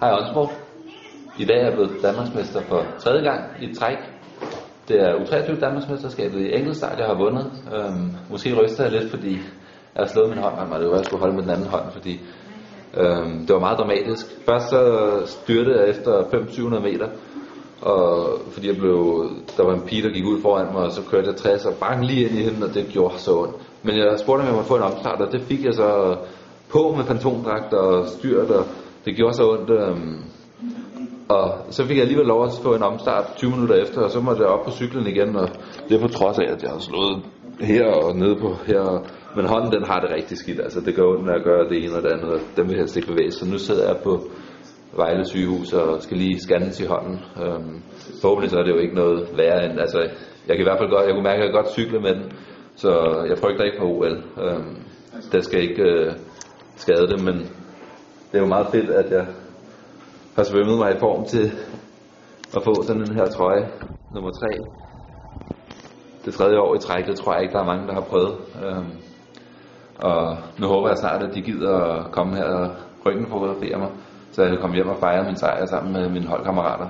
Hej 0.00 0.12
Onsborg. 0.12 0.50
I 1.38 1.44
dag 1.44 1.56
er 1.56 1.64
jeg 1.64 1.72
blevet 1.72 2.02
Danmarksmester 2.02 2.60
for 2.60 2.84
tredje 2.98 3.22
gang 3.22 3.40
i 3.62 3.74
træk. 3.74 3.98
Det 4.88 5.00
er 5.00 5.14
U23 5.14 5.60
Danmarksmesterskabet 5.60 6.40
i 6.40 6.54
enkeltstart, 6.54 6.98
jeg 6.98 7.06
har 7.06 7.14
vundet. 7.14 7.52
Øhm, 7.74 8.10
måske 8.30 8.54
ryster 8.54 8.84
jeg 8.84 8.92
lidt, 8.92 9.10
fordi 9.10 9.32
jeg 9.94 10.02
har 10.02 10.06
slået 10.06 10.28
min 10.28 10.38
hånd, 10.38 10.72
og 10.72 10.80
det 10.80 10.88
var, 10.88 10.96
jeg 10.96 11.04
skulle 11.04 11.20
holde 11.20 11.34
med 11.34 11.42
den 11.42 11.50
anden 11.50 11.66
hånd, 11.66 11.84
fordi 11.92 12.20
øhm, 12.96 13.46
det 13.46 13.54
var 13.54 13.60
meget 13.60 13.78
dramatisk. 13.78 14.26
Først 14.46 14.70
så 14.70 14.82
styrte 15.26 15.70
jeg 15.70 15.88
efter 15.88 16.20
500-700 16.20 16.78
meter, 16.78 17.08
og 17.82 18.28
fordi 18.52 18.66
jeg 18.68 18.76
blev, 18.76 19.30
der 19.56 19.64
var 19.64 19.74
en 19.74 19.86
pige, 19.86 20.02
der 20.02 20.10
gik 20.10 20.26
ud 20.26 20.42
foran 20.42 20.72
mig, 20.72 20.82
og 20.82 20.92
så 20.92 21.02
kørte 21.10 21.28
jeg 21.28 21.36
60 21.36 21.64
og 21.64 21.74
bang 21.74 22.04
lige 22.04 22.28
ind 22.28 22.38
i 22.38 22.42
hende, 22.42 22.66
og 22.66 22.74
det 22.74 22.86
gjorde 22.86 23.18
så 23.18 23.32
ondt. 23.36 23.54
Men 23.82 23.96
jeg 23.96 24.18
spurgte, 24.18 24.40
om 24.40 24.46
jeg 24.46 24.54
måtte 24.54 24.68
få 24.68 24.76
en 24.76 24.82
omstart, 24.82 25.20
og 25.20 25.32
det 25.32 25.40
fik 25.40 25.64
jeg 25.64 25.74
så 25.74 26.16
på 26.68 26.94
med 26.96 27.04
fantomdragt 27.04 27.74
og 27.74 28.06
styrt, 28.06 28.50
og 28.50 28.64
det 29.04 29.16
gjorde 29.16 29.34
så 29.34 29.50
ondt. 29.50 29.70
Øhm, 29.70 30.18
og 31.28 31.46
så 31.70 31.86
fik 31.86 31.96
jeg 31.96 32.02
alligevel 32.02 32.26
lov 32.26 32.44
at 32.44 32.50
få 32.62 32.74
en 32.74 32.82
omstart 32.82 33.24
20 33.36 33.50
minutter 33.50 33.74
efter, 33.74 34.00
og 34.00 34.10
så 34.10 34.20
måtte 34.20 34.42
jeg 34.42 34.50
op 34.50 34.64
på 34.64 34.70
cyklen 34.70 35.06
igen, 35.06 35.36
og 35.36 35.48
det 35.88 35.96
er 35.96 36.00
på 36.00 36.08
trods 36.08 36.38
af, 36.38 36.48
at 36.54 36.62
jeg 36.62 36.70
har 36.70 36.78
slået 36.78 37.22
her 37.60 37.84
og 37.86 38.16
nede 38.16 38.36
på 38.36 38.54
her. 38.66 38.82
Men 39.36 39.46
hånden, 39.46 39.72
den 39.72 39.84
har 39.84 40.00
det 40.00 40.10
rigtig 40.10 40.38
skidt. 40.38 40.60
Altså, 40.60 40.80
det 40.80 40.94
gør 40.94 41.04
ondt, 41.04 41.24
når 41.26 41.32
jeg 41.32 41.42
gør 41.42 41.68
det 41.68 41.84
ene 41.84 41.96
og 41.96 42.02
det 42.02 42.08
andet, 42.08 42.30
og 42.30 42.40
den 42.56 42.68
vil 42.68 42.76
helst 42.76 42.96
ikke 42.96 43.08
bevæge. 43.08 43.30
Så 43.30 43.46
nu 43.46 43.58
sidder 43.58 43.86
jeg 43.86 43.96
på 44.04 44.20
Vejle 44.96 45.24
sygehus 45.26 45.72
og 45.72 46.02
skal 46.02 46.16
lige 46.16 46.40
scannes 46.40 46.80
i 46.80 46.86
hånden. 46.86 47.20
Øhm, 47.42 47.82
forhåbentlig 48.20 48.50
så 48.50 48.58
er 48.58 48.62
det 48.62 48.70
jo 48.70 48.78
ikke 48.78 48.94
noget 48.94 49.28
værre 49.36 49.64
end, 49.64 49.80
altså, 49.80 49.98
jeg 50.48 50.56
kan 50.56 50.60
i 50.60 50.68
hvert 50.68 50.78
fald 50.78 50.90
godt, 50.90 51.06
jeg 51.06 51.14
kunne 51.14 51.30
mærke, 51.30 51.42
at 51.42 51.46
jeg 51.46 51.54
godt 51.54 51.70
cykle 51.70 52.00
med 52.00 52.14
den, 52.14 52.32
så 52.76 52.90
jeg 53.28 53.38
frygter 53.38 53.64
ikke 53.64 53.78
på 53.78 53.86
OL. 53.86 54.22
Øhm, 54.44 54.76
det 55.32 55.44
skal 55.44 55.62
ikke 55.62 55.82
øh, 55.82 56.12
skade 56.76 57.06
det, 57.08 57.24
men 57.24 57.36
det 58.32 58.38
er 58.38 58.42
jo 58.42 58.48
meget 58.48 58.66
fedt, 58.66 58.90
at 58.90 59.10
jeg 59.10 59.26
har 60.36 60.42
svømmet 60.42 60.78
mig 60.78 60.94
i 60.94 60.98
form 60.98 61.24
til 61.24 61.52
at 62.56 62.62
få 62.64 62.82
sådan 62.82 63.02
en 63.02 63.14
her 63.14 63.26
trøje, 63.26 63.68
nummer 64.14 64.30
3. 64.30 64.46
Det 66.24 66.34
tredje 66.34 66.58
år 66.58 66.74
i 66.74 66.78
træk, 66.78 67.06
det 67.06 67.16
tror 67.16 67.32
jeg 67.34 67.42
ikke, 67.42 67.52
der 67.52 67.60
er 67.60 67.66
mange, 67.72 67.86
der 67.86 67.94
har 67.94 68.00
prøvet. 68.00 68.34
Øhm, 68.64 68.90
og 69.98 70.36
nu 70.58 70.66
håber 70.66 70.88
jeg 70.88 70.98
snart, 70.98 71.22
at 71.22 71.34
de 71.34 71.42
gider 71.42 71.76
at 71.76 72.12
komme 72.12 72.36
her 72.36 72.44
og 72.44 72.70
ryggen 73.06 73.26
fotografere 73.26 73.78
mig, 73.78 73.90
så 74.32 74.42
jeg 74.42 74.50
kan 74.50 74.60
komme 74.60 74.76
hjem 74.76 74.88
og 74.88 74.96
fejre 74.96 75.24
min 75.24 75.36
sejr 75.36 75.66
sammen 75.66 75.92
med 75.92 76.08
mine 76.08 76.26
holdkammerater. 76.26 76.88